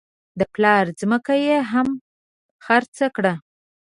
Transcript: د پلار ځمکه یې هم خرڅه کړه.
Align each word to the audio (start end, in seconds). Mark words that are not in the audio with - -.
د 0.39 0.41
پلار 0.53 0.85
ځمکه 0.99 1.33
یې 1.45 1.57
هم 1.71 1.87
خرڅه 2.65 3.07
کړه. 3.15 3.33